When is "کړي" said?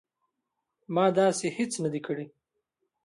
2.07-2.25